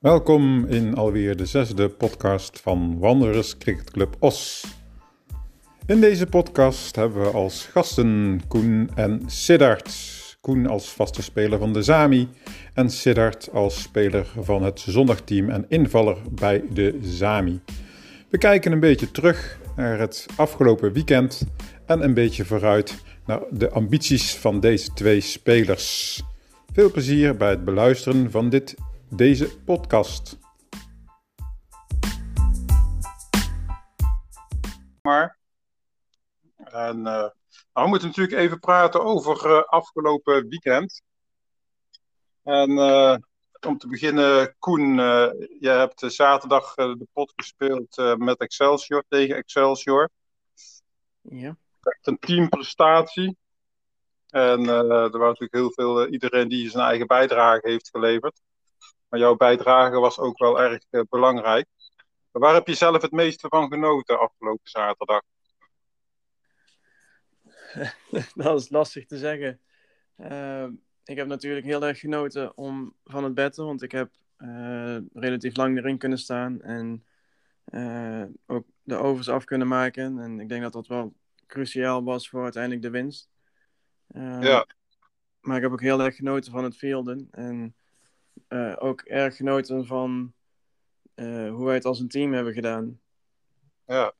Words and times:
Welkom 0.00 0.66
in 0.66 0.94
alweer 0.94 1.36
de 1.36 1.46
zesde 1.46 1.88
podcast 1.88 2.60
van 2.60 2.98
Wanderers 2.98 3.58
Cricketclub 3.58 4.16
Os. 4.18 4.64
In 5.86 6.00
deze 6.00 6.26
podcast 6.26 6.96
hebben 6.96 7.22
we 7.22 7.28
als 7.28 7.66
gasten 7.66 8.40
Koen 8.48 8.90
en 8.94 9.22
Siddard. 9.26 9.90
Koen 10.40 10.66
als 10.66 10.92
vaste 10.92 11.22
speler 11.22 11.58
van 11.58 11.72
de 11.72 11.82
Zami 11.82 12.28
en 12.74 12.90
Siddard 12.90 13.50
als 13.52 13.82
speler 13.82 14.26
van 14.40 14.62
het 14.62 14.80
zondagteam 14.80 15.50
en 15.50 15.64
invaller 15.68 16.16
bij 16.30 16.64
de 16.72 16.98
Zami. 17.02 17.60
We 18.28 18.38
kijken 18.38 18.72
een 18.72 18.80
beetje 18.80 19.10
terug 19.10 19.58
naar 19.76 19.98
het 19.98 20.26
afgelopen 20.36 20.92
weekend 20.92 21.46
en 21.86 22.04
een 22.04 22.14
beetje 22.14 22.44
vooruit 22.44 23.02
naar 23.26 23.40
de 23.50 23.70
ambities 23.70 24.34
van 24.34 24.60
deze 24.60 24.92
twee 24.92 25.20
spelers. 25.20 26.22
Veel 26.72 26.90
plezier 26.90 27.36
bij 27.36 27.50
het 27.50 27.64
beluisteren 27.64 28.30
van 28.30 28.48
dit 28.48 28.74
deze 29.10 29.58
podcast. 29.60 30.38
Maar, 35.02 35.38
en, 36.56 36.96
uh, 36.96 37.02
nou, 37.02 37.32
we 37.72 37.86
moeten 37.86 38.08
natuurlijk 38.08 38.38
even 38.38 38.58
praten 38.58 39.04
over 39.04 39.50
uh, 39.50 39.62
afgelopen 39.62 40.48
weekend. 40.48 41.02
En 42.42 42.70
uh, 42.70 43.16
om 43.66 43.78
te 43.78 43.88
beginnen, 43.88 44.54
Koen, 44.58 44.94
je 45.60 45.68
hebt 45.68 46.02
zaterdag 46.06 46.74
de 46.74 47.06
pot 47.12 47.32
gespeeld 47.36 48.16
met 48.18 48.38
Excelsior 48.38 49.04
tegen 49.08 49.36
Excelsior. 49.36 50.10
Ja. 51.20 51.56
Echt 51.82 52.06
een 52.06 52.18
teamprestatie. 52.18 53.36
En 54.28 54.68
er 54.68 55.18
was 55.18 55.38
natuurlijk 55.38 55.54
heel 55.54 55.72
veel, 55.72 56.06
iedereen 56.06 56.48
die 56.48 56.70
zijn 56.70 56.84
eigen 56.84 57.06
bijdrage 57.06 57.68
heeft 57.68 57.88
geleverd. 57.90 58.40
Maar 59.10 59.20
jouw 59.20 59.36
bijdrage 59.36 59.98
was 59.98 60.18
ook 60.18 60.38
wel 60.38 60.60
erg 60.60 60.84
uh, 60.90 61.00
belangrijk. 61.08 61.66
Waar 62.30 62.54
heb 62.54 62.66
je 62.66 62.74
zelf 62.74 63.02
het 63.02 63.10
meeste 63.10 63.48
van 63.48 63.72
genoten 63.72 64.20
afgelopen 64.20 64.70
zaterdag? 64.70 65.22
dat 68.34 68.60
is 68.60 68.70
lastig 68.70 69.06
te 69.06 69.18
zeggen. 69.18 69.60
Uh, 70.16 70.66
ik 71.04 71.16
heb 71.16 71.26
natuurlijk 71.26 71.66
heel 71.66 71.86
erg 71.86 71.98
genoten 71.98 72.56
om, 72.56 72.94
van 73.04 73.24
het 73.24 73.34
betten, 73.34 73.64
want 73.64 73.82
ik 73.82 73.92
heb 73.92 74.10
uh, 74.38 74.96
relatief 75.12 75.56
lang 75.56 75.76
erin 75.78 75.98
kunnen 75.98 76.18
staan 76.18 76.62
en 76.62 77.04
ook 78.46 78.64
de 78.82 78.96
overs 78.96 79.28
af 79.28 79.44
kunnen 79.44 79.68
maken. 79.68 80.18
En 80.18 80.40
ik 80.40 80.48
denk 80.48 80.62
dat 80.62 80.72
dat 80.72 80.86
wel 80.86 81.14
cruciaal 81.46 82.04
was 82.04 82.28
voor 82.28 82.42
uiteindelijk 82.42 82.82
de 82.82 82.90
winst. 82.90 83.28
ja. 84.40 84.66
Maar 85.40 85.56
ik 85.56 85.62
heb 85.62 85.72
ook 85.72 85.80
heel 85.80 86.00
erg 86.00 86.16
genoten 86.16 86.52
van 86.52 86.64
het 86.64 86.76
fielden. 86.76 87.28
En 87.30 87.74
uh, 88.50 88.76
ook 88.78 89.00
erg 89.00 89.36
genoten 89.36 89.86
van 89.86 90.32
uh, 91.14 91.50
hoe 91.50 91.64
wij 91.64 91.74
het 91.74 91.84
als 91.84 92.00
een 92.00 92.08
team 92.08 92.32
hebben 92.32 92.52
gedaan. 92.52 93.00
Ja. 93.86 94.12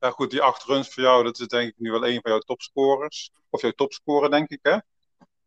ja, 0.00 0.10
goed, 0.10 0.30
die 0.30 0.42
acht 0.42 0.64
runs 0.64 0.88
voor 0.88 1.02
jou, 1.02 1.24
dat 1.24 1.38
is 1.38 1.46
denk 1.46 1.68
ik 1.68 1.78
nu 1.78 1.90
wel 1.90 2.06
een 2.06 2.20
van 2.20 2.30
jouw 2.30 2.40
topscorers. 2.40 3.30
Of 3.50 3.62
jouw 3.62 3.70
topscorer, 3.70 4.30
denk 4.30 4.48
ik, 4.48 4.58
hè? 4.62 4.78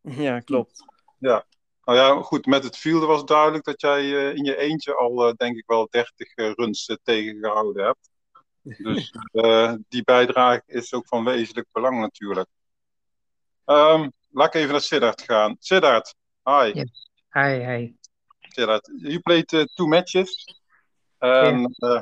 Ja, 0.24 0.40
klopt. 0.40 0.86
Ja. 1.18 1.46
Nou 1.84 1.98
ja, 1.98 2.22
goed, 2.22 2.46
met 2.46 2.64
het 2.64 2.78
fielden 2.78 3.08
was 3.08 3.26
duidelijk 3.26 3.64
dat 3.64 3.82
jij 3.82 4.04
uh, 4.04 4.36
in 4.36 4.44
je 4.44 4.58
eentje 4.58 4.96
al, 4.96 5.36
denk 5.36 5.58
ik 5.58 5.64
wel, 5.66 5.88
30 5.90 6.36
runs 6.36 6.98
tegengehouden 7.04 7.86
hebt. 7.86 8.10
Dus 8.84 9.14
die 9.88 10.04
bijdrage 10.04 10.64
is 10.66 10.94
ook 10.94 11.08
van 11.08 11.24
wezenlijk 11.24 11.68
belang 11.72 12.00
natuurlijk. 12.00 12.48
Um, 13.66 14.12
laat 14.30 14.48
ik 14.48 14.54
even 14.54 14.72
naar 14.72 14.82
Siddard 14.82 15.22
gaan. 15.22 15.56
Siddard, 15.60 16.16
hi. 16.44 16.72
Yes. 16.74 17.10
Hi, 17.32 17.66
hi. 17.66 17.94
Gerard, 18.56 18.82
you 19.00 19.20
played 19.22 19.54
uh, 19.54 19.66
two 19.78 19.88
matches, 19.88 20.30
and 21.22 21.68
uh, 21.84 22.02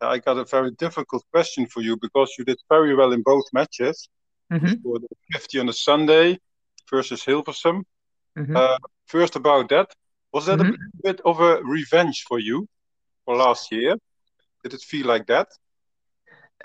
I 0.00 0.18
got 0.18 0.38
a 0.38 0.44
very 0.44 0.70
difficult 0.72 1.24
question 1.32 1.66
for 1.66 1.80
you 1.82 1.96
because 1.96 2.34
you 2.38 2.44
did 2.44 2.58
very 2.68 2.94
well 2.94 3.12
in 3.12 3.22
both 3.22 3.44
matches. 3.52 4.08
Mm-hmm. 4.52 4.74
For 4.82 4.98
the 5.00 5.08
50 5.32 5.58
on 5.60 5.68
a 5.68 5.72
Sunday 5.72 6.38
versus 6.90 7.24
Hilversum. 7.24 7.82
Mm-hmm. 8.38 8.56
Uh, 8.56 8.76
first 9.06 9.36
about 9.36 9.68
that, 9.70 9.88
was 10.32 10.46
that 10.46 10.60
Mhm. 10.60 10.74
a 10.74 10.76
bit 11.02 11.20
of 11.24 11.40
a 11.40 11.62
revenge 11.62 12.24
for 12.28 12.38
you 12.38 12.66
for 13.24 13.36
last 13.36 13.72
year? 13.72 13.96
Did 14.62 14.74
it 14.74 14.82
feel 14.82 15.06
like 15.06 15.26
that? 15.26 15.48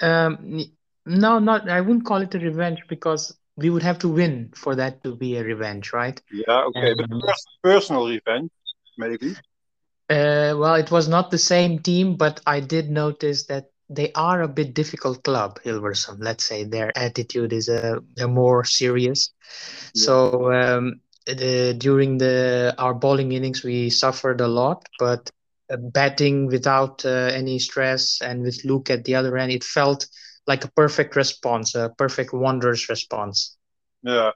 Um, 0.02 0.60
no, 1.06 1.40
not. 1.40 1.70
I 1.70 1.82
wouldn't 1.82 2.06
call 2.06 2.22
it 2.22 2.36
a 2.36 2.40
revenge 2.40 2.82
because 2.88 3.36
we 3.58 3.70
would 3.70 3.84
have 3.84 4.00
to 4.00 4.08
win 4.10 4.52
for 4.56 4.76
that 4.76 5.04
to 5.04 5.16
be 5.16 5.38
a 5.38 5.44
revenge, 5.44 5.94
right? 5.94 6.20
Yeah, 6.32 6.64
okay, 6.70 6.94
but 6.94 7.10
Um, 7.12 7.22
pers- 7.22 7.58
personal 7.62 8.08
revenge, 8.08 8.52
maybe. 8.98 9.36
Uh, 10.10 10.54
well, 10.58 10.76
it 10.76 10.92
was 10.92 11.08
not 11.08 11.32
the 11.32 11.38
same 11.38 11.80
team, 11.80 12.16
but 12.16 12.42
I 12.46 12.60
did 12.60 12.90
notice 12.90 13.46
that 13.46 13.66
they 13.90 14.12
are 14.14 14.42
a 14.42 14.48
bit 14.48 14.74
difficult 14.74 15.24
club, 15.24 15.60
Hilversum. 15.64 16.18
Let's 16.20 16.46
say 16.46 16.64
their 16.64 16.92
attitude 16.98 17.54
is 17.54 17.70
a, 17.70 18.00
a 18.20 18.28
more 18.28 18.64
serious. 18.64 19.32
Yeah. 19.94 20.06
So 20.06 20.52
um, 20.54 21.02
the, 21.26 21.74
during 21.78 22.18
the 22.18 22.74
our 22.78 22.94
bowling 22.94 23.32
innings, 23.32 23.64
we 23.64 23.90
suffered 23.90 24.42
a 24.42 24.48
lot, 24.48 24.88
but 25.00 25.30
uh, 25.72 25.78
batting 25.78 26.48
without 26.48 27.06
uh, 27.06 27.10
any 27.34 27.60
stress 27.60 28.22
and 28.22 28.42
with 28.42 28.64
Luke 28.66 28.90
at 28.90 29.06
the 29.06 29.16
other 29.16 29.38
end, 29.38 29.52
it 29.52 29.64
felt 29.64 30.08
like 30.48 30.64
a 30.66 30.72
perfect 30.72 31.16
response, 31.16 31.76
a 31.76 31.90
perfect 31.98 32.34
wondrous 32.34 32.90
response. 32.90 33.58
Yeah. 34.04 34.32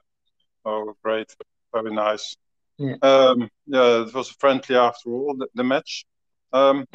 Oh, 0.64 0.94
great. 1.02 1.34
Very 1.72 1.92
nice. 1.92 2.36
Yeah. 2.78 2.96
Um, 3.02 3.48
yeah, 3.66 4.02
it 4.06 4.14
was 4.14 4.30
friendly 4.30 4.76
after 4.76 5.10
all, 5.10 5.34
the, 5.38 5.46
the 5.54 5.64
match. 5.64 6.04
Um, 6.52 6.86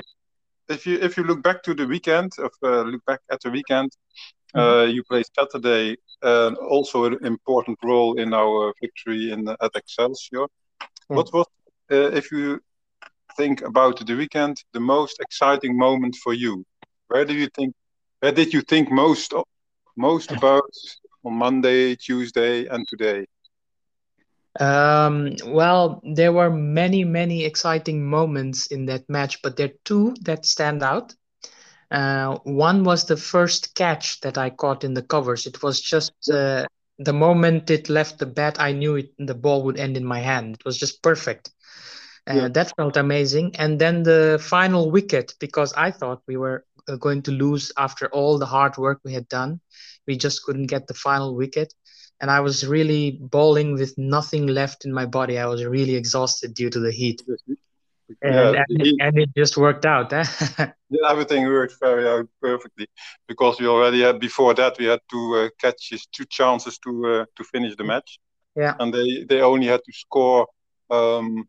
if 0.69 0.86
you 0.86 0.97
if 1.02 1.18
you 1.18 1.24
look 1.24 1.42
back 1.44 1.64
to 1.64 1.74
the 1.74 1.88
weekend, 1.88 2.31
of 2.40 2.52
uh, 2.64 2.81
look 2.84 3.03
back 3.06 3.22
at 3.31 3.42
the 3.42 3.50
weekend, 3.52 3.92
uh, 4.56 4.84
you 4.84 5.03
played 5.03 5.25
Saturday, 5.38 5.97
uh, 6.24 6.52
also 6.69 7.06
an 7.06 7.25
important 7.25 7.78
role 7.84 8.18
in 8.19 8.34
our 8.34 8.74
victory 8.81 9.31
in 9.31 9.47
at 9.50 9.75
Excelsior. 9.75 10.46
What 11.12 11.34
was, 11.34 11.46
uh, 11.92 12.12
if 12.13 12.31
you 12.31 12.59
think 13.38 13.62
about 13.62 14.06
the 14.06 14.16
weekend, 14.16 14.58
the 14.74 14.80
most 14.80 15.19
exciting 15.19 15.78
moment 15.78 16.16
for 16.24 16.34
you? 16.34 16.63
Where 17.08 17.25
do 17.25 17.34
you 17.34 17.48
think? 17.56 17.74
Where 18.19 18.31
did 18.31 18.53
you 18.53 18.62
think 18.62 18.92
most 18.92 19.34
most 19.98 20.31
about 20.31 20.72
on 21.25 21.34
Monday, 21.34 21.96
Tuesday, 21.96 22.68
and 22.68 22.88
today? 22.88 23.25
Um, 24.59 25.35
well, 25.45 26.01
there 26.03 26.31
were 26.31 26.50
many, 26.50 27.03
many 27.03 27.45
exciting 27.45 28.06
moments 28.06 28.67
in 28.67 28.85
that 28.88 29.09
match, 29.09 29.41
but 29.41 29.56
there 29.57 29.67
are 29.67 29.78
two 29.85 30.13
that 30.22 30.45
stand 30.45 30.84
out. 30.84 31.13
Uh, 31.91 32.38
one 32.44 32.84
was 32.84 33.06
the 33.06 33.17
first 33.17 33.75
catch 33.75 34.19
that 34.22 34.38
I 34.38 34.50
caught 34.50 34.84
in 34.84 34.94
the 34.94 35.01
covers. 35.03 35.45
It 35.45 35.62
was 35.63 35.79
just 35.81 36.13
uh, 36.31 36.66
the 37.00 37.13
moment 37.13 37.69
it 37.69 37.89
left 37.89 38.19
the 38.19 38.25
bat, 38.25 38.57
I 38.59 38.72
knew 38.73 38.95
it, 38.95 39.12
the 39.17 39.35
ball 39.35 39.63
would 39.63 39.78
end 39.79 39.97
in 39.97 40.06
my 40.06 40.19
hand. 40.19 40.56
It 40.56 40.66
was 40.66 40.78
just 40.78 41.01
perfect. 41.01 41.51
Uh, 42.28 42.47
Yeah. 42.47 42.50
that 42.50 42.73
felt 42.75 42.97
amazing. 42.97 43.56
And 43.57 43.79
then 43.79 44.03
the 44.03 44.39
final 44.41 44.91
wicket, 44.91 45.33
because 45.39 45.73
I 45.73 45.91
thought 45.91 46.22
we 46.28 46.38
were 46.38 46.66
uh, 46.88 46.95
going 46.97 47.22
to 47.23 47.31
lose 47.31 47.72
after 47.78 48.07
all 48.07 48.38
the 48.38 48.45
hard 48.45 48.78
work 48.78 49.00
we 49.03 49.13
had 49.13 49.28
done. 49.28 49.59
We 50.07 50.18
just 50.18 50.44
couldn't 50.44 50.68
get 50.68 50.88
the 50.88 50.94
final 50.94 51.35
wicket 51.35 51.73
and 52.21 52.29
I 52.31 52.39
was 52.39 52.65
really 52.67 53.17
bowling 53.19 53.73
with 53.73 53.97
nothing 53.97 54.47
left 54.47 54.85
in 54.85 54.93
my 54.93 55.05
body. 55.05 55.39
I 55.39 55.47
was 55.47 55.65
really 55.65 55.95
exhausted 55.95 56.53
due 56.53 56.69
to 56.69 56.79
the 56.79 56.91
heat, 56.91 57.21
and, 58.21 58.33
Yeah, 58.35 58.63
and, 58.69 59.01
and 59.01 59.17
it 59.17 59.29
just 59.35 59.57
worked 59.57 59.85
out. 59.85 60.13
eh? 60.13 60.23
Yeah, 60.93 61.09
everything 61.09 61.45
worked 61.45 61.79
very 61.79 62.05
out 62.07 62.27
perfectly 62.41 62.87
because 63.27 63.61
we 63.61 63.67
already 63.67 64.01
had 64.01 64.19
before 64.19 64.53
that 64.55 64.77
we 64.77 64.85
had 64.85 64.99
two 65.09 65.25
uh, 65.35 65.49
catches, 65.57 66.05
two 66.15 66.25
chances 66.25 66.77
to 66.79 66.91
uh, 67.13 67.25
to 67.38 67.44
finish 67.44 67.75
the 67.75 67.83
match. 67.83 68.19
Yeah. 68.56 68.74
and 68.79 68.94
they 68.94 69.24
they 69.29 69.41
only 69.41 69.67
had 69.67 69.79
to 69.85 69.94
score 69.94 70.47
um, 70.89 71.47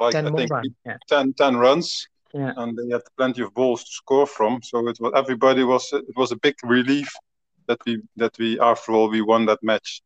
like 0.00 0.12
Ten 0.14 0.26
I 0.26 0.30
more 0.30 0.38
think 0.40 0.50
runs. 0.50 0.74
Yeah, 0.84 0.96
10, 1.08 1.34
10 1.34 1.56
runs, 1.56 2.08
yeah, 2.34 2.52
and 2.56 2.76
they 2.76 2.88
had 2.92 3.02
plenty 3.16 3.42
of 3.42 3.54
balls 3.54 3.84
to 3.84 3.90
score 3.90 4.26
from. 4.26 4.60
So 4.62 4.88
it 4.88 4.98
was 5.00 5.12
everybody 5.14 5.62
was 5.62 5.92
it 5.92 6.16
was 6.16 6.32
a 6.32 6.36
big 6.36 6.56
relief 6.64 7.10
that 7.68 7.78
we 7.86 8.02
that 8.16 8.36
we 8.38 8.58
after 8.58 8.92
all 8.92 9.08
we 9.08 9.22
won 9.22 9.46
that 9.46 9.62
match. 9.62 10.02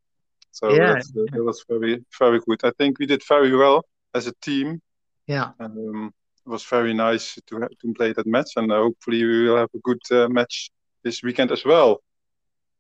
So 0.55 0.71
Yeah. 0.71 1.01
that 1.33 1.43
was 1.43 1.65
very 1.69 2.05
very 2.19 2.39
good. 2.47 2.61
I 2.65 2.71
think 2.79 2.99
we 2.99 3.06
did 3.06 3.23
very 3.29 3.56
well 3.56 3.83
as 4.12 4.27
a 4.27 4.33
team. 4.41 4.81
yeah. 5.27 5.51
Um, 5.59 6.12
it 6.47 6.51
was 6.51 6.65
very 6.71 6.93
nice 6.95 7.41
to 7.47 7.59
to 7.81 7.93
play 7.93 8.12
that 8.12 8.27
match, 8.27 8.56
and 8.56 8.71
uh, 8.71 8.77
hopefully 8.77 9.25
we 9.25 9.49
will 9.49 9.56
have 9.56 9.71
a 9.75 9.79
good 9.79 10.01
uh, 10.11 10.29
match 10.29 10.71
this 11.03 11.23
weekend 11.23 11.51
as 11.51 11.65
well. 11.65 11.99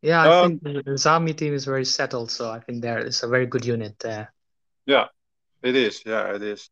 Yeah, 0.00 0.22
I 0.22 0.28
Um, 0.28 0.58
think 0.60 0.62
the 0.62 0.94
Zami 0.96 1.32
team 1.34 1.54
is 1.54 1.64
very 1.64 1.84
settled, 1.84 2.30
so 2.30 2.44
I 2.56 2.60
think 2.60 2.82
there 2.82 3.06
is 3.06 3.22
a 3.22 3.28
very 3.28 3.46
good 3.46 3.64
unit 3.64 3.98
there. 3.98 4.26
Yeah, 4.86 5.08
it 5.62 5.74
is. 5.74 6.02
Yeah, 6.04 6.34
it 6.34 6.42
is. 6.42 6.70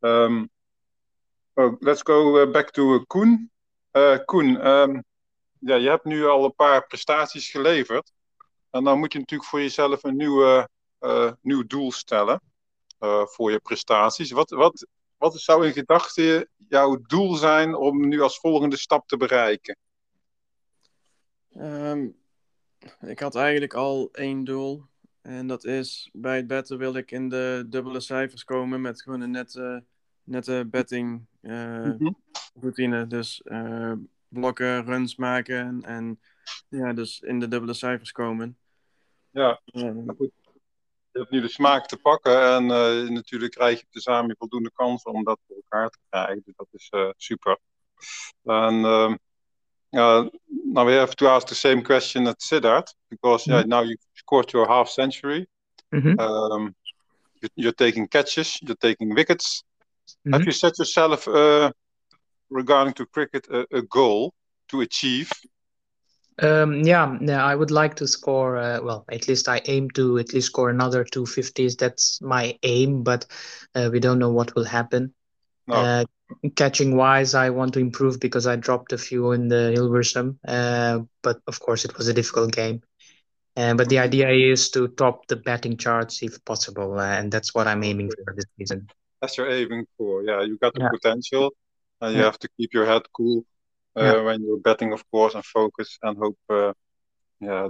Um, 0.00 0.48
oh, 1.56 1.78
let's 1.80 2.02
go 2.02 2.42
uh, 2.42 2.46
back 2.52 2.72
to 2.72 2.82
uh, 2.94 3.04
Koen. 3.08 3.48
Uh, 3.94 4.18
Koen, 4.26 4.56
um, 4.66 5.04
ja, 5.58 5.76
je 5.76 5.88
hebt 5.88 6.04
nu 6.04 6.26
al 6.26 6.44
een 6.44 6.54
paar 6.54 6.86
prestaties 6.86 7.50
geleverd. 7.50 8.10
En 8.72 8.84
dan 8.84 8.98
moet 8.98 9.12
je 9.12 9.18
natuurlijk 9.18 9.48
voor 9.50 9.60
jezelf 9.60 10.04
een 10.04 10.16
nieuwe, 10.16 10.68
uh, 11.00 11.32
nieuw 11.40 11.66
doel 11.66 11.92
stellen 11.92 12.40
uh, 13.00 13.26
voor 13.26 13.50
je 13.50 13.58
prestaties. 13.58 14.30
Wat, 14.30 14.50
wat, 14.50 14.86
wat 15.16 15.40
zou 15.40 15.66
in 15.66 15.72
gedachten 15.72 16.48
jouw 16.68 16.96
doel 17.06 17.34
zijn 17.34 17.74
om 17.74 18.08
nu 18.08 18.20
als 18.20 18.38
volgende 18.38 18.76
stap 18.76 19.08
te 19.08 19.16
bereiken? 19.16 19.76
Ehm, 21.54 22.08
ik 23.00 23.18
had 23.18 23.34
eigenlijk 23.34 23.74
al 23.74 24.08
één 24.12 24.44
doel. 24.44 24.84
En 25.22 25.46
dat 25.46 25.64
is, 25.64 26.10
bij 26.12 26.36
het 26.36 26.46
betten 26.46 26.78
wil 26.78 26.94
ik 26.94 27.10
in 27.10 27.28
de 27.28 27.64
dubbele 27.68 28.00
cijfers 28.00 28.44
komen 28.44 28.80
met 28.80 29.02
gewoon 29.02 29.20
een 29.20 29.30
nette, 29.30 29.84
nette 30.24 30.66
betting 30.70 31.26
uh, 31.40 31.94
routine. 32.60 33.06
Dus 33.06 33.42
blokken, 34.28 34.84
runs 34.84 35.16
maken 35.16 35.82
en 35.82 36.20
ja, 36.68 36.92
dus 36.92 37.20
in 37.20 37.40
de 37.40 37.48
dubbele 37.48 37.74
cijfers 37.74 38.12
komen. 38.12 38.56
Ja, 39.32 39.60
goed. 40.16 40.30
Je 41.12 41.18
hebt 41.18 41.30
nu 41.30 41.40
de 41.40 41.48
smaak 41.48 41.86
te 41.86 41.96
pakken 41.96 42.42
en 42.42 42.62
uh, 42.62 43.10
natuurlijk 43.10 43.52
krijg 43.52 43.80
je 43.80 43.86
tezamen 43.90 44.36
voldoende 44.38 44.70
kansen 44.74 45.12
om 45.12 45.24
dat 45.24 45.38
voor 45.46 45.56
elkaar 45.56 45.90
te 45.90 45.98
krijgen. 46.08 46.42
Dus 46.44 46.54
dat 46.56 46.68
is 46.70 46.90
super. 47.16 47.58
En 48.42 48.74
uh, 48.74 49.14
uh, 49.90 50.26
now 50.72 50.86
we 50.86 50.92
have 50.92 51.14
to 51.14 51.26
ask 51.26 51.46
the 51.46 51.54
same 51.54 51.82
question 51.82 52.26
at 52.26 52.42
Siddharth 52.42 52.94
because 53.08 53.50
yeah, 53.50 53.64
now 53.64 53.82
you 53.82 53.96
scored 54.12 54.50
your 54.50 54.66
half 54.66 54.88
century. 54.88 55.46
Mm 55.88 56.00
-hmm. 56.00 56.20
um, 56.20 56.74
you're 57.54 57.74
taking 57.74 58.08
catches, 58.08 58.58
you're 58.60 58.78
taking 58.78 59.14
wickets. 59.14 59.62
Mm 59.62 60.20
-hmm. 60.22 60.32
Have 60.32 60.44
you 60.44 60.52
set 60.52 60.76
yourself, 60.76 61.26
uh, 61.26 61.70
regarding 62.48 62.94
to 62.94 63.06
cricket, 63.06 63.50
a, 63.50 63.66
a, 63.70 63.82
goal 63.88 64.32
to 64.66 64.80
achieve? 64.80 65.28
Um, 66.38 66.80
yeah, 66.80 67.16
yeah, 67.20 67.44
I 67.44 67.54
would 67.54 67.70
like 67.70 67.94
to 67.96 68.06
score. 68.06 68.56
Uh, 68.56 68.80
well, 68.82 69.04
at 69.10 69.28
least 69.28 69.48
I 69.48 69.60
aim 69.66 69.90
to 69.90 70.18
at 70.18 70.32
least 70.32 70.46
score 70.46 70.70
another 70.70 71.04
250s. 71.04 71.76
That's 71.76 72.20
my 72.22 72.58
aim, 72.62 73.02
but 73.02 73.26
uh, 73.74 73.90
we 73.92 74.00
don't 74.00 74.18
know 74.18 74.30
what 74.30 74.54
will 74.54 74.64
happen. 74.64 75.14
No. 75.66 75.74
Uh, 75.74 76.04
catching 76.56 76.96
wise, 76.96 77.34
I 77.34 77.50
want 77.50 77.74
to 77.74 77.80
improve 77.80 78.18
because 78.18 78.46
I 78.46 78.56
dropped 78.56 78.92
a 78.92 78.98
few 78.98 79.32
in 79.32 79.48
the 79.48 79.72
Hilversum. 79.76 80.38
Uh, 80.46 81.00
but 81.22 81.40
of 81.46 81.60
course, 81.60 81.84
it 81.84 81.96
was 81.96 82.08
a 82.08 82.14
difficult 82.14 82.52
game. 82.52 82.82
Uh, 83.54 83.74
but 83.74 83.90
the 83.90 83.98
idea 83.98 84.30
is 84.30 84.70
to 84.70 84.88
top 84.88 85.26
the 85.26 85.36
batting 85.36 85.76
charts 85.76 86.22
if 86.22 86.42
possible, 86.46 86.98
uh, 86.98 87.18
and 87.18 87.30
that's 87.30 87.54
what 87.54 87.66
I'm 87.66 87.84
aiming 87.84 88.10
for 88.24 88.34
this 88.34 88.46
season. 88.58 88.88
That's 89.20 89.36
your 89.36 89.50
aiming 89.50 89.86
for, 89.98 90.22
yeah. 90.22 90.40
You 90.40 90.56
got 90.56 90.72
the 90.72 90.80
yeah. 90.80 90.88
potential, 90.88 91.52
and 92.00 92.14
you 92.14 92.20
yeah. 92.20 92.24
have 92.24 92.38
to 92.38 92.48
keep 92.56 92.72
your 92.72 92.86
head 92.86 93.02
cool 93.12 93.44
yeah. 93.96 94.20
when 94.22 94.42
you're 94.42 94.58
betting, 94.58 94.92
of 94.92 95.08
course, 95.10 95.34
and 95.34 95.44
focus 95.44 95.98
and 96.02 96.16
hope. 96.18 96.38
Uh, 96.48 96.72
yeah, 97.40 97.68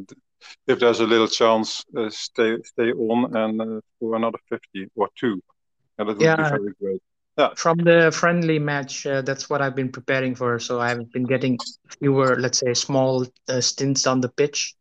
if 0.66 0.78
there's 0.78 1.00
a 1.00 1.06
little 1.06 1.28
chance, 1.28 1.84
uh, 1.96 2.10
stay 2.10 2.58
stay 2.64 2.92
on 2.92 3.36
and 3.36 3.82
for 3.98 4.16
another 4.16 4.38
fifty 4.48 4.88
or 4.94 5.08
two. 5.18 5.40
Yeah, 5.98 6.04
that 6.04 6.18
would 6.18 6.18
be 6.18 6.24
very 6.24 6.74
great. 6.80 7.02
Yeah. 7.38 7.50
From 7.56 7.78
the 7.78 8.12
friendly 8.12 8.58
match, 8.58 9.06
uh, 9.06 9.22
that's 9.22 9.48
what 9.48 9.62
I've 9.62 9.74
been 9.74 9.90
preparing 9.90 10.34
for. 10.34 10.58
So 10.58 10.80
I've 10.80 11.10
been 11.12 11.24
getting 11.24 11.58
fewer, 11.98 12.36
let's 12.38 12.58
say, 12.58 12.74
small 12.74 13.26
uh, 13.48 13.60
stints 13.62 14.06
on 14.06 14.20
the 14.20 14.28
pitch, 14.28 14.74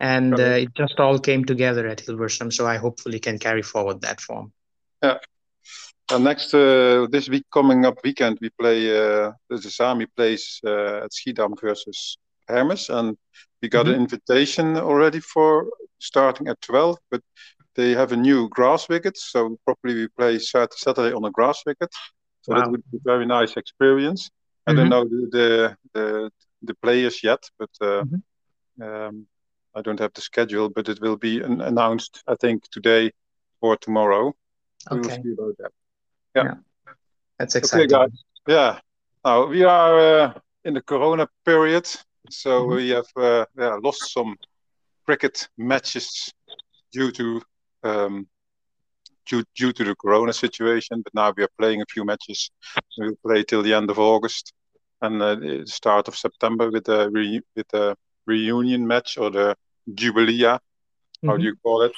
and 0.00 0.38
uh, 0.38 0.42
it 0.42 0.74
just 0.74 0.98
all 0.98 1.18
came 1.20 1.44
together 1.44 1.86
at 1.86 1.98
Hilversum. 1.98 2.52
So 2.52 2.66
I 2.66 2.78
hopefully 2.78 3.20
can 3.20 3.38
carry 3.38 3.62
forward 3.62 4.00
that 4.00 4.20
form. 4.20 4.52
Yeah. 5.02 5.18
And 6.12 6.22
next 6.24 6.54
uh, 6.54 7.08
this 7.10 7.28
week 7.28 7.46
coming 7.52 7.84
up 7.84 7.98
weekend 8.04 8.38
we 8.40 8.50
play 8.50 8.90
uh, 8.90 9.32
the 9.48 9.56
Zami 9.56 10.06
plays 10.16 10.60
uh, 10.64 11.04
at 11.04 11.10
Schiedam 11.10 11.60
versus 11.60 12.16
Hermes, 12.48 12.90
and 12.90 13.16
we 13.60 13.68
got 13.68 13.86
mm-hmm. 13.86 13.94
an 13.94 14.00
invitation 14.02 14.76
already 14.76 15.18
for 15.18 15.66
starting 15.98 16.46
at 16.48 16.60
twelve, 16.60 16.96
but 17.10 17.22
they 17.74 17.90
have 17.90 18.12
a 18.12 18.16
new 18.16 18.48
grass 18.48 18.88
wicket, 18.88 19.16
so 19.16 19.58
probably 19.64 19.94
we 19.94 20.08
play 20.16 20.38
Saturday 20.38 21.12
on 21.12 21.24
a 21.24 21.30
grass 21.30 21.62
wicket. 21.66 21.92
So 22.42 22.52
wow. 22.52 22.60
that 22.60 22.70
would 22.70 22.84
be 22.90 22.98
a 22.98 23.00
very 23.04 23.26
nice 23.26 23.56
experience. 23.56 24.30
Mm-hmm. 24.30 24.70
I 24.70 24.74
don't 24.74 24.88
know 24.88 25.04
the, 25.04 25.28
the 25.32 25.76
the, 25.92 26.30
the 26.62 26.74
players 26.74 27.24
yet, 27.24 27.42
but 27.58 27.70
uh, 27.80 28.04
mm-hmm. 28.04 28.82
um, 28.82 29.26
I 29.74 29.82
don't 29.82 29.98
have 29.98 30.12
the 30.14 30.20
schedule. 30.20 30.68
But 30.68 30.88
it 30.88 31.00
will 31.00 31.16
be 31.16 31.40
an, 31.42 31.60
announced, 31.60 32.22
I 32.28 32.36
think, 32.36 32.70
today 32.70 33.10
or 33.60 33.76
tomorrow. 33.76 34.34
Okay. 34.90 35.00
We 35.00 35.08
will 35.08 35.10
see 35.10 35.32
about 35.32 35.56
that. 35.58 35.72
Yeah, 36.36 36.44
yeah. 36.44 36.92
that's 37.38 37.54
exciting. 37.56 37.94
Okay, 37.94 38.10
guys. 38.10 38.24
Yeah. 38.46 38.78
Now 39.24 39.46
we 39.46 39.64
are 39.64 39.98
uh, 39.98 40.32
in 40.64 40.74
the 40.74 40.82
Corona 40.82 41.28
period, 41.44 41.88
so 42.30 42.50
mm-hmm. 42.62 42.76
we 42.76 42.90
have 42.90 43.06
uh, 43.16 43.46
yeah, 43.58 43.78
lost 43.82 44.12
some 44.12 44.36
cricket 45.04 45.48
matches 45.56 46.32
due 46.92 47.10
to 47.12 47.42
um, 47.82 48.26
due, 49.26 49.44
due 49.54 49.72
to 49.72 49.84
the 49.84 49.94
corona 49.94 50.32
situation. 50.32 51.02
But 51.02 51.14
now 51.14 51.32
we 51.36 51.42
are 51.42 51.50
playing 51.58 51.82
a 51.82 51.86
few 51.86 52.04
matches. 52.04 52.50
We'll 52.98 53.16
play 53.24 53.42
till 53.42 53.62
the 53.62 53.74
end 53.74 53.90
of 53.90 53.98
August 53.98 54.52
and 55.02 55.20
uh, 55.22 55.34
the 55.36 55.64
start 55.66 56.08
of 56.08 56.16
September 56.16 56.70
with 56.70 56.84
the 56.84 57.10
re- 57.10 57.42
with 57.54 57.68
the 57.68 57.96
reunion 58.26 58.86
match 58.86 59.18
or 59.18 59.30
the 59.30 59.56
jubilee. 59.94 60.40
Mm-hmm. 60.40 61.28
How 61.28 61.36
do 61.36 61.44
you 61.44 61.56
call 61.62 61.82
it? 61.82 61.92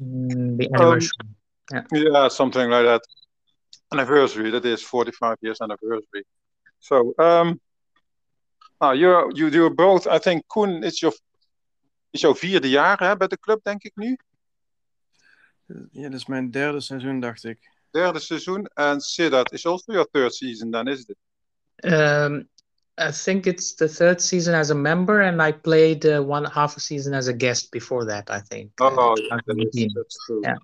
Mm, 0.00 0.58
the 0.58 0.72
anniversary. 0.74 1.10
Um, 1.20 1.34
yeah. 1.72 1.82
yeah, 1.92 2.28
something 2.28 2.70
like 2.70 2.84
that. 2.84 3.02
Anniversary. 3.92 4.50
That 4.50 4.64
is 4.64 4.82
45 4.82 5.36
years 5.40 5.60
anniversary. 5.60 6.24
So, 6.80 7.14
um, 7.18 7.60
uh, 8.80 8.92
you're 8.92 9.30
you 9.34 9.48
you're 9.48 9.70
both. 9.70 10.06
I 10.06 10.18
think 10.18 10.46
Koen, 10.48 10.84
it's 10.84 11.00
your 11.00 11.12
is 12.14 12.20
jouw 12.20 12.34
vierde 12.34 12.68
jaar 12.68 12.98
hè, 12.98 13.16
bij 13.16 13.26
de 13.26 13.38
club, 13.38 13.64
denk 13.64 13.82
ik 13.82 13.92
nu? 13.94 14.16
Ja, 15.90 16.02
dat 16.02 16.12
is 16.20 16.26
mijn 16.26 16.50
derde 16.50 16.80
seizoen, 16.80 17.20
dacht 17.20 17.44
ik. 17.44 17.58
Derde 17.90 18.18
seizoen. 18.18 18.66
En 18.66 19.00
Siddharth 19.00 19.52
is 19.52 19.66
also 19.66 19.92
your 19.92 20.08
third 20.10 20.34
season, 20.34 20.70
then, 20.70 20.86
is 20.86 21.04
it? 21.06 21.16
Um, 21.84 22.48
I 22.96 23.10
think 23.10 23.46
it's 23.46 23.74
the 23.74 23.88
third 23.88 24.22
season 24.22 24.54
as 24.54 24.70
a 24.70 24.74
member, 24.74 25.20
and 25.22 25.42
I 25.42 25.52
played 25.52 26.04
uh, 26.04 26.20
one 26.20 26.50
half 26.50 26.76
a 26.76 26.80
season 26.80 27.14
as 27.14 27.28
a 27.28 27.32
guest 27.32 27.70
before 27.70 28.04
that, 28.06 28.30
I 28.30 28.40
think. 28.40 28.70
Oh, 28.80 28.86
uh, 28.86 29.14
yeah, 29.16 29.40
that 29.46 29.68
is, 29.72 29.92
that's 29.94 30.16
true. 30.26 30.40
Yeah. 30.42 30.58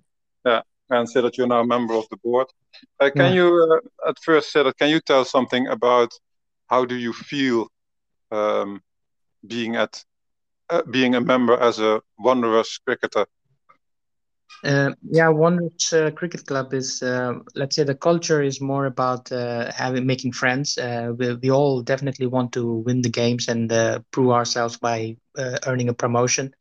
yeah. 0.45 0.63
And 0.91 1.09
that 1.15 1.37
you're 1.37 1.47
now 1.47 1.61
a 1.61 1.67
member 1.67 1.95
of 1.95 2.07
the 2.11 2.17
board. 2.17 2.47
Uh, 3.01 3.11
can 3.17 3.27
yeah. 3.27 3.35
you, 3.35 3.81
uh, 4.07 4.09
at 4.09 4.17
first, 4.25 4.53
say 4.53 4.63
that? 4.63 4.77
can 4.77 4.91
you 4.91 5.01
tell 5.01 5.25
something 5.25 5.67
about 5.69 6.11
how 6.69 6.85
do 6.85 6.97
you 6.97 7.13
feel 7.13 7.69
um, 8.31 8.81
being 9.47 9.77
at 9.77 10.05
uh, 10.71 10.83
being 10.91 11.15
a 11.15 11.21
member 11.21 11.57
as 11.59 11.79
a 11.81 12.01
Wanderers 12.19 12.79
cricketer? 12.85 13.27
Uh, 14.63 14.91
yeah, 15.11 15.29
Wanderers 15.29 15.93
uh, 15.93 16.11
Cricket 16.11 16.47
Club 16.47 16.75
is, 16.75 17.03
uh, 17.03 17.35
let's 17.55 17.77
say, 17.77 17.85
the 17.85 17.95
culture 17.95 18.43
is 18.43 18.61
more 18.61 18.87
about 18.87 19.31
uh, 19.33 19.71
having 19.73 20.07
making 20.07 20.33
friends. 20.33 20.77
Uh, 20.77 21.13
we, 21.17 21.35
we 21.35 21.51
all 21.51 21.81
definitely 21.81 22.27
want 22.27 22.53
to 22.53 22.75
win 22.87 23.01
the 23.03 23.09
games 23.09 23.49
and 23.49 23.71
prove 24.11 24.31
ourselves 24.31 24.77
by 24.77 25.17
earning 25.67 25.89
a 25.89 25.95
promotion. 25.95 26.53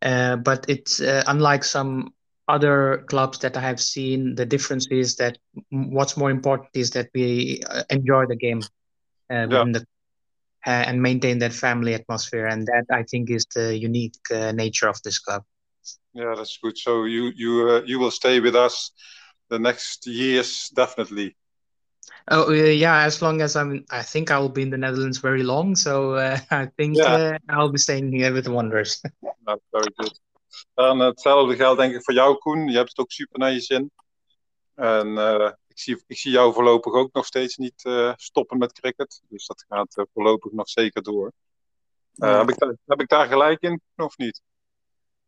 but 0.00 0.64
it's 0.68 1.00
unlike 1.00 1.64
some 1.64 2.12
other 2.48 3.04
clubs 3.08 3.38
that 3.40 3.56
I 3.56 3.60
have 3.60 3.80
seen. 3.80 4.34
The 4.34 4.46
difference 4.46 4.86
is 4.90 5.16
that 5.16 5.38
what's 5.70 6.16
more 6.16 6.30
important 6.30 6.70
is 6.74 6.90
that 6.90 7.10
we 7.14 7.62
enjoy 7.90 8.26
the 8.26 8.36
game 8.36 8.62
within 9.30 9.50
yeah. 9.50 9.64
the 9.72 9.86
uh, 10.66 10.84
and 10.86 11.00
maintain 11.00 11.38
that 11.38 11.52
family 11.52 11.94
atmosphere. 11.94 12.46
And 12.46 12.66
that 12.66 12.86
I 12.90 13.02
think 13.04 13.30
is 13.30 13.46
the 13.54 13.76
unique 13.78 14.16
uh, 14.32 14.52
nature 14.52 14.88
of 14.88 15.00
this 15.02 15.18
club. 15.18 15.44
Yeah, 16.12 16.34
that's 16.36 16.58
good. 16.62 16.76
So 16.76 17.04
you 17.04 17.32
you 17.36 17.70
uh, 17.70 17.82
you 17.86 17.98
will 17.98 18.10
stay 18.10 18.40
with 18.40 18.56
us 18.56 18.92
the 19.48 19.58
next 19.58 20.06
years 20.06 20.70
definitely. 20.74 21.36
Oh 22.30 22.52
yeah, 22.52 23.04
as 23.04 23.22
long 23.22 23.40
as 23.40 23.56
I'm, 23.56 23.84
I 23.90 24.02
think 24.02 24.30
I 24.30 24.38
will 24.38 24.48
be 24.48 24.62
in 24.62 24.70
the 24.70 24.76
Netherlands 24.76 25.18
very 25.18 25.42
long. 25.42 25.76
So 25.76 26.14
uh, 26.14 26.38
I 26.50 26.66
think 26.76 26.96
yeah. 26.96 27.04
uh, 27.04 27.38
I'll 27.48 27.72
be 27.72 27.78
staying 27.78 28.12
here 28.12 28.32
with 28.32 28.44
the 28.44 28.52
Wanderers. 28.52 29.00
That's 29.46 29.62
very 29.72 29.92
good. 29.98 30.12
En 30.74 30.98
hetzelfde 30.98 31.56
geldt 31.56 31.80
denk 31.80 31.94
ik 31.94 32.04
voor 32.04 32.14
jou, 32.14 32.38
Koen. 32.38 32.68
Je 32.68 32.76
hebt 32.76 32.88
het 32.88 32.98
ook 32.98 33.10
super 33.10 33.38
naar 33.38 33.52
je 33.52 33.60
zin. 33.60 33.90
En 34.74 35.08
uh, 35.08 35.52
ik 35.68 35.78
zie, 35.78 36.02
ik 36.06 36.18
zie 36.18 36.30
jou 36.30 36.52
voorlopig 36.52 36.92
ook 36.92 37.12
nog 37.12 37.26
steeds 37.26 37.56
niet 37.56 37.84
uh, 37.84 38.12
stoppen 38.16 38.58
met 38.58 38.72
cricket. 38.72 39.22
Dus 39.28 39.46
dat 39.46 39.64
gaat 39.68 39.96
uh, 39.96 40.04
voorlopig 40.12 40.52
nog 40.52 40.68
zeker 40.68 41.02
door. 41.02 41.32
Ja. 42.12 42.38
heb, 42.38 42.48
ik 42.48 42.58
daar, 42.58 42.76
heb 42.86 43.00
ik 43.00 43.08
daar 43.08 43.26
gelijk 43.26 43.60
in 43.60 43.80
of 43.96 44.16
niet? 44.16 44.42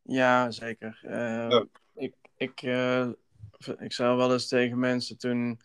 Ja, 0.02 0.50
zeker. 0.50 0.99
Ja. 1.02 1.64
Ik, 1.94 2.14
ik, 2.37 2.62
ik 3.78 3.92
zei 3.92 4.16
wel 4.16 4.32
eens 4.32 4.49
tegen 4.49 4.78
mensen 4.78 5.18
toen, 5.18 5.60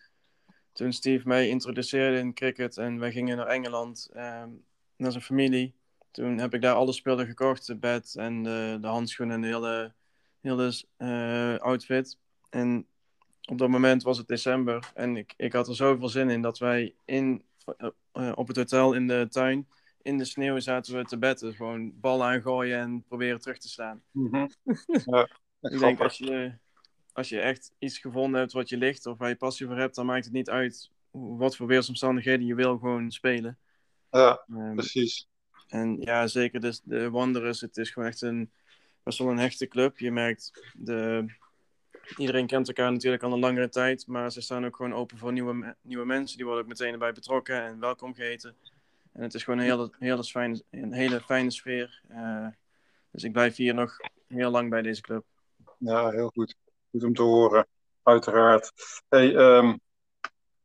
toen 0.74 0.94
Steve 0.94 1.28
mij 1.28 1.48
introduceerde 1.48 2.18
in 2.18 2.34
cricket 2.34 2.78
en 2.78 3.00
wij 3.00 3.12
gingen 3.12 3.38
naar 3.38 3.48
Engeland 3.48 4.10
naar 4.96 5.12
zijn 5.12 5.24
familie. 5.24 5.76
Toen 6.16 6.38
heb 6.38 6.54
ik 6.54 6.62
daar 6.62 6.76
alle 6.76 6.94
spullen 6.94 7.26
gekocht, 7.26 7.68
de 7.68 7.76
bed 7.76 8.16
en 8.16 8.44
de, 8.44 8.78
de 8.82 8.88
handschoenen 8.88 9.36
en 9.36 9.42
de 9.42 9.48
hele, 9.48 9.94
hele 10.42 11.60
outfit. 11.62 12.18
En 12.50 12.88
op 13.50 13.58
dat 13.58 13.70
moment 13.70 14.04
was 14.04 14.18
het 14.18 14.28
december 14.28 14.92
en 14.94 15.18
ik, 15.18 15.34
ik 15.38 15.54
had 15.54 15.68
er 15.68 15.76
zoveel 15.76 16.10
zin 16.10 16.30
in 16.30 16.42
dat 16.42 16.58
wij 16.58 16.96
in, 17.06 17.44
uh, 18.14 18.32
op 18.36 18.48
het 18.48 18.58
hotel 18.58 18.94
in 18.94 19.08
de 19.08 19.28
tuin 19.30 19.68
in 20.02 20.18
de 20.18 20.26
sneeuw 20.26 20.60
zaten 20.60 20.96
we 20.96 21.06
te 21.06 21.18
betten. 21.18 21.54
Gewoon 21.54 22.00
ballen 22.00 22.28
aangooien 22.28 22.80
en 22.80 23.04
proberen 23.04 23.40
terug 23.40 23.58
te 23.58 23.70
slaan. 23.70 24.04
Mm 24.12 24.30
-hmm. 24.32 24.50
ja, 25.06 25.30
ik 25.62 25.80
denk 25.80 26.00
als 26.00 26.18
je, 26.18 26.58
als 27.14 27.30
je 27.30 27.40
echt 27.40 27.72
iets 27.80 27.98
gevonden 27.98 28.40
hebt 28.40 28.52
wat 28.52 28.70
je 28.70 28.78
ligt 28.78 29.06
of 29.06 29.18
waar 29.18 29.30
je 29.30 29.36
passie 29.36 29.66
voor 29.66 29.78
hebt, 29.78 29.96
dan 29.96 30.06
maakt 30.06 30.26
het 30.26 30.34
niet 30.34 30.50
uit 30.50 30.92
wat 31.12 31.56
voor 31.56 31.68
weersomstandigheden 31.68 32.46
je 32.46 32.56
wil 32.56 32.78
gewoon 32.78 33.12
spelen. 33.12 33.58
Ja, 34.10 34.46
um, 34.48 34.76
precies. 34.76 35.28
En 35.68 35.98
ja, 36.02 36.28
zeker 36.28 36.60
de, 36.60 36.80
de 36.84 37.10
Wanderers, 37.10 37.62
het 37.62 37.78
is 37.78 37.90
gewoon 37.90 38.08
echt 38.08 38.22
een, 38.22 38.52
best 39.04 39.20
wel 39.20 39.30
een 39.30 39.38
hechte 39.38 39.68
club. 39.68 40.00
Je 40.00 40.12
merkt, 40.12 40.72
de, 40.74 41.26
iedereen 42.18 42.48
kent 42.48 42.68
elkaar 42.68 42.92
natuurlijk 42.92 43.24
al 43.24 43.34
een 43.34 43.40
langere 43.40 43.70
tijd, 43.70 44.08
maar 44.08 44.32
ze 44.32 44.42
staan 44.42 44.66
ook 44.66 44.76
gewoon 44.76 44.94
open 44.94 45.18
voor 45.18 45.32
nieuwe, 45.32 45.76
nieuwe 45.82 46.06
mensen. 46.06 46.38
Die 46.38 46.46
worden 46.46 46.64
ook 46.64 46.70
meteen 46.70 46.94
erbij 46.94 47.14
betrokken 47.14 47.64
en 47.64 47.80
welkom 47.80 48.14
geheten. 48.14 48.56
En 49.12 49.22
het 49.22 49.34
is 49.34 49.44
gewoon 49.44 49.60
een 49.60 49.66
hele, 49.66 49.92
hele, 50.00 50.24
fijne, 50.24 50.64
een 50.70 50.94
hele 50.94 51.22
fijne 51.22 51.52
sfeer. 51.52 52.02
Uh, 52.12 52.48
dus 53.12 53.24
ik 53.24 53.32
blijf 53.32 53.56
hier 53.56 53.74
nog 53.74 53.98
heel 54.28 54.52
lang 54.52 54.70
bij 54.70 54.82
deze 54.82 55.02
club. 55.02 55.26
Ja, 55.78 56.10
heel 56.10 56.30
goed. 56.34 56.56
Goed 56.92 57.04
om 57.04 57.14
te 57.14 57.22
horen, 57.22 57.68
uiteraard. 58.04 58.72
Hey, 59.10 59.36
um, 59.36 59.80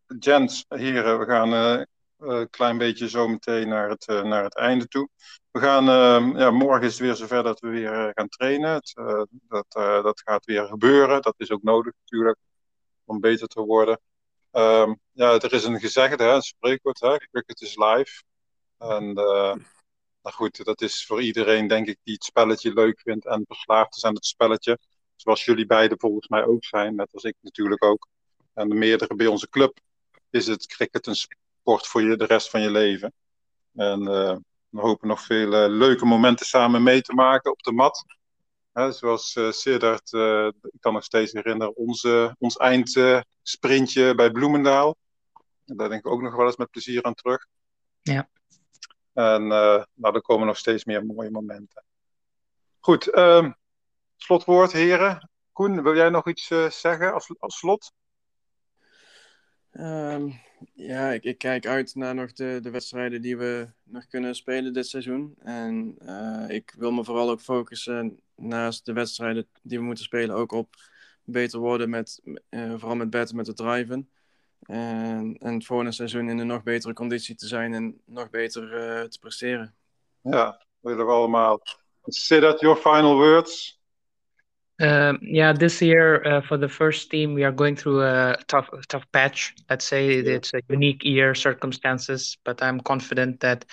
gents, 0.07 0.65
heren, 0.69 1.19
we 1.19 1.25
gaan 1.25 1.53
uh, 1.53 1.83
een 2.21 2.51
klein 2.51 2.79
beetje 2.79 3.09
zo 3.09 3.29
meteen 3.29 3.69
naar 3.69 3.89
het, 3.89 4.09
uh, 4.09 4.23
naar 4.23 4.45
het 4.45 4.57
einde 4.57 4.87
toe. 4.89 5.09
We 5.51 5.61
gaan, 5.61 5.89
uh, 5.89 6.41
ja, 6.41 6.51
morgen 6.51 6.87
is 6.87 6.93
het 6.93 7.01
weer 7.01 7.15
zover 7.15 7.43
dat 7.43 7.61
we 7.61 7.69
weer 7.69 8.13
gaan 8.15 8.29
trainen. 8.29 8.83
Dat, 9.31 9.67
dat 10.03 10.21
gaat 10.21 10.45
weer 10.45 10.67
gebeuren. 10.67 11.23
Dat 11.23 11.35
is 11.37 11.51
ook 11.51 11.63
nodig 11.63 11.93
natuurlijk 12.01 12.39
om 13.05 13.21
beter 13.21 13.49
te 13.49 13.61
worden. 13.61 14.01
Um, 14.53 15.01
ja, 15.13 15.33
er 15.33 15.53
is 15.53 15.65
een 15.65 15.81
gezegde, 15.81 16.25
hè, 16.25 16.35
een 16.35 16.43
spreekwoord, 16.43 17.01
hè, 17.01 17.17
cricket 17.17 17.61
is 17.61 17.77
live. 17.77 18.23
En 18.79 19.13
nou 20.23 20.37
goed, 20.37 20.65
dat 20.65 20.81
is 20.81 21.07
voor 21.07 21.23
iedereen, 21.23 21.67
denk 21.67 21.87
ik, 21.87 21.99
die 22.03 22.15
het 22.15 22.25
spelletje 22.25 22.73
leuk 22.73 23.01
vindt 23.01 23.27
en 23.27 23.45
verslaafd 23.47 23.97
is 23.97 24.05
aan 24.05 24.15
het 24.15 24.27
spelletje. 24.27 24.79
Zoals 25.17 25.45
jullie 25.45 25.67
beiden 25.67 25.99
volgens 25.99 26.29
mij 26.29 26.45
ook 26.45 26.65
zijn, 26.65 26.95
net 26.95 27.13
als 27.13 27.25
ik 27.25 27.35
natuurlijk 27.41 27.85
ook. 27.85 28.09
En 28.55 28.69
de 28.69 28.75
meerdere 28.75 29.15
bij 29.15 29.27
onze 29.27 29.49
club 29.49 29.79
is 30.31 30.47
het 30.47 30.67
cricket 30.67 31.07
een 31.07 31.17
sport 31.71 31.87
voor 31.87 32.03
je 32.03 32.17
de 32.17 32.25
rest 32.25 32.51
van 32.51 32.61
je 32.61 32.71
leven. 32.71 33.13
En 33.75 34.01
uh, 34.01 34.37
we 34.69 34.81
hopen 34.81 35.09
nog 35.09 35.21
veel 35.21 35.65
uh, 35.65 35.77
leuke 35.77 36.05
momenten 36.05 36.47
samen 36.47 36.83
mee 36.83 37.03
te 37.03 37.15
maken 37.15 37.51
op 37.51 37.63
de 37.63 37.73
mat. 37.73 38.05
Hè, 38.73 38.93
zoals 38.93 39.35
uh, 39.37 39.51
Siddert, 39.51 40.13
ik 40.63 40.81
kan 40.81 40.93
nog 40.93 41.05
steeds 41.05 41.33
herinneren, 41.33 41.77
onze, 41.77 42.37
ons 42.39 42.57
eindsprintje 42.57 44.15
bij 44.15 44.31
Bloemendaal. 44.31 44.97
En 45.67 45.77
daar 45.77 45.89
denk 45.89 46.05
ik 46.05 46.13
ook 46.13 46.23
nog 46.23 46.37
wel 46.37 46.47
eens 46.47 46.57
met 46.57 46.71
plezier 46.71 47.03
aan 47.03 47.15
terug. 47.15 47.47
Ja. 48.03 48.29
En 49.13 49.47
nou, 49.47 50.15
er 50.15 50.23
komen 50.23 50.47
nog 50.47 50.57
steeds 50.57 50.85
meer 50.85 51.07
mooie 51.07 51.31
momenten. 51.31 51.85
Goed, 52.79 53.17
um, 53.17 53.57
slotwoord, 54.17 54.73
heren. 54.73 55.31
Koen, 55.53 55.83
wil 55.83 55.95
jij 55.95 56.09
nog 56.09 56.29
iets 56.29 56.51
uh, 56.51 56.71
zeggen 56.71 57.13
als, 57.13 57.35
als 57.39 57.59
slot? 57.59 57.93
Um, 59.73 60.41
ja, 60.75 61.11
ik, 61.11 61.25
ik, 61.25 61.39
kijk 61.39 61.67
uit 61.67 61.95
naar 61.95 62.15
nog 62.15 62.33
de, 62.33 62.59
de 62.63 62.71
wedstrijden 62.71 63.23
die 63.23 63.37
we 63.37 63.69
nog 63.83 64.07
kunnen 64.07 64.35
spelen 64.35 64.73
dit 64.73 64.87
seizoen. 64.87 65.35
En 65.39 65.97
uh, 66.03 66.45
ik 66.49 66.75
wil 66.79 66.93
me 66.93 67.05
vooral 67.05 67.31
ook 67.31 67.41
focussen 67.41 68.21
naast 68.35 68.85
de 68.85 68.93
wedstrijden 68.93 69.49
die 69.63 69.79
we 69.79 69.85
moeten 69.85 70.05
spelen 70.05 70.37
ook 70.37 70.53
op 70.53 70.75
beter 71.25 71.59
worden 71.59 71.91
met, 71.91 72.21
vooral 72.51 72.97
met 72.97 73.11
batten, 73.11 73.37
met 73.37 73.47
het 73.47 73.57
driven. 73.57 74.11
En, 74.61 75.37
en 75.39 75.55
het 75.55 75.67
volgende 75.67 75.93
seizoen 75.93 76.29
in 76.29 76.39
een 76.39 76.47
nog 76.47 76.63
betere 76.63 76.93
conditie 76.93 77.35
te 77.35 77.47
zijn 77.47 77.75
en 77.75 78.01
nog 78.05 78.31
beter 78.31 78.63
uh, 78.63 79.03
te 79.03 79.19
presteren. 79.19 79.75
Ja, 80.23 80.67
willen 80.81 81.07
we 81.07 81.13
allemaal. 81.13 81.61
Say 82.05 82.41
that 82.41 82.61
your 82.61 82.77
final 82.77 83.17
words. 83.17 83.80
Um, 84.81 85.19
yeah, 85.21 85.53
this 85.53 85.83
year 85.83 86.27
uh, 86.27 86.41
for 86.41 86.57
the 86.57 86.69
first 86.69 87.11
team, 87.11 87.35
we 87.35 87.45
are 87.45 87.53
going 87.53 87.77
through 87.77 88.03
a 88.03 88.39
tough, 88.49 88.71
tough 88.89 89.05
patch. 89.13 89.55
Let's 89.69 89.85
say 89.85 90.23
yeah. 90.23 90.37
it's 90.37 90.55
a 90.55 90.63
unique 90.71 91.05
year, 91.05 91.35
circumstances, 91.35 92.39
but 92.45 92.63
I'm 92.63 92.81
confident 92.81 93.41
that 93.41 93.67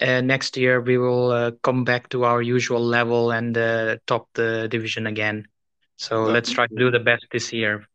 uh, 0.00 0.22
next 0.22 0.56
year 0.56 0.80
we 0.80 0.96
will 0.96 1.30
uh, 1.30 1.50
come 1.62 1.84
back 1.84 2.08
to 2.10 2.24
our 2.24 2.40
usual 2.40 2.80
level 2.80 3.30
and 3.30 3.58
uh, 3.58 3.96
top 4.06 4.28
the 4.34 4.68
division 4.70 5.06
again. 5.06 5.46
So 5.96 6.26
that 6.26 6.32
let's 6.32 6.50
try 6.50 6.66
to 6.66 6.74
do 6.74 6.90
the 6.90 7.00
best 7.00 7.26
this 7.30 7.52
year. 7.52 7.86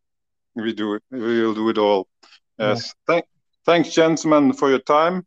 We 0.56 0.74
do 0.74 0.94
it. 0.96 1.04
We 1.10 1.42
will 1.42 1.56
do 1.56 1.70
it 1.70 1.80
all. 1.80 2.08
Yes. 2.60 2.94
Yeah. 3.10 3.14
Thank, 3.16 3.26
thanks, 3.66 3.90
gentlemen, 3.90 4.54
for 4.54 4.70
your 4.70 4.80
time, 4.80 5.26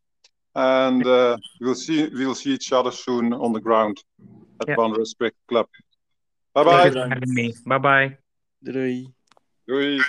and 0.55 1.05
uh, 1.05 1.39
we'll 1.61 1.75
see 1.75 2.09
we'll 2.13 2.37
see 2.37 2.53
each 2.53 2.73
other 2.73 2.93
soon 2.93 3.33
on 3.33 3.53
the 3.53 3.61
ground 3.61 4.01
at 4.61 4.69
yeah. 4.69 4.77
Cricket 5.19 5.35
Club. 5.49 5.67
Bye 6.57 6.65
bye. 6.65 7.53
Bye 7.65 7.81
bye. 7.81 8.19
Doei. 8.65 9.15
Doei. 9.67 10.01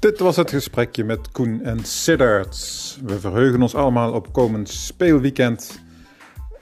Dit 0.00 0.18
was 0.18 0.36
het 0.36 0.50
gesprekje 0.50 1.04
met 1.04 1.30
Koen 1.30 1.62
en 1.62 1.84
Siddard. 1.84 2.98
We 3.04 3.20
verheugen 3.20 3.62
ons 3.62 3.74
allemaal 3.74 4.12
op 4.12 4.32
komend 4.32 4.68
speelweekend. 4.68 5.80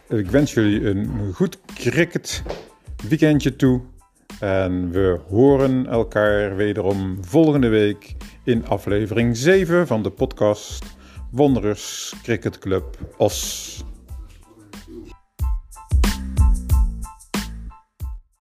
Ik 0.08 0.30
wens 0.30 0.54
jullie 0.54 0.86
een 0.88 1.32
goed 1.32 1.58
cricket 1.74 2.42
weekendje 3.08 3.56
toe. 3.56 3.80
En 4.40 4.90
we 4.90 5.20
horen 5.28 5.86
elkaar 5.86 6.56
wederom 6.56 7.18
volgende 7.24 7.68
week 7.68 8.16
in 8.44 8.66
aflevering 8.66 9.36
7 9.36 9.86
van 9.86 10.02
de 10.02 10.10
podcast 10.10 10.84
Wonders 11.30 12.14
Cricket 12.22 12.58
Club 12.58 12.98
Os. 13.16 13.84